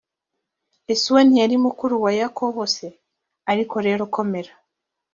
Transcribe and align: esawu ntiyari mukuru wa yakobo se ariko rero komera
esawu 0.93 1.17
ntiyari 1.25 1.55
mukuru 1.65 1.93
wa 2.03 2.11
yakobo 2.21 2.61
se 2.75 2.87
ariko 3.51 3.75
rero 3.85 4.01
komera 4.15 4.53